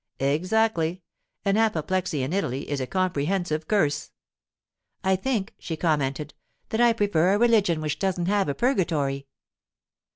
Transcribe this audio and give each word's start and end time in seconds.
'Exactly. 0.19 1.03
An 1.45 1.57
apoplexy 1.57 2.23
in 2.23 2.33
Italy 2.33 2.67
is 2.67 2.81
a 2.81 2.87
comprehensive 2.87 3.67
curse.' 3.67 4.09
'I 5.03 5.17
think,' 5.17 5.53
she 5.59 5.77
commented, 5.77 6.33
'that 6.69 6.81
I 6.81 6.91
prefer 6.91 7.35
a 7.35 7.37
religion 7.37 7.81
which 7.81 7.99
doesn't 7.99 8.25
have 8.25 8.49
a 8.49 8.55
purgatory. 8.55 9.27